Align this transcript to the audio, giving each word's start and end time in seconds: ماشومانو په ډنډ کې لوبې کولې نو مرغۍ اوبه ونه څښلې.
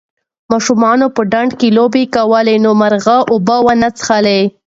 ماشومانو 0.51 1.07
په 1.15 1.21
ډنډ 1.31 1.51
کې 1.59 1.67
لوبې 1.77 2.03
کولې 2.15 2.55
نو 2.63 2.71
مرغۍ 2.81 3.19
اوبه 3.31 3.55
ونه 3.65 3.89
څښلې. 3.97 4.41